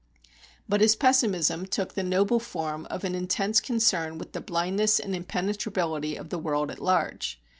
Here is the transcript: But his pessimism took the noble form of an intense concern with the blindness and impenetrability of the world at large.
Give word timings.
But 0.67 0.81
his 0.81 0.95
pessimism 0.95 1.67
took 1.67 1.93
the 1.93 2.01
noble 2.01 2.39
form 2.39 2.87
of 2.89 3.03
an 3.03 3.13
intense 3.13 3.61
concern 3.61 4.17
with 4.17 4.31
the 4.31 4.41
blindness 4.41 4.99
and 4.99 5.15
impenetrability 5.15 6.15
of 6.15 6.29
the 6.29 6.39
world 6.39 6.71
at 6.71 6.79
large. 6.81 7.39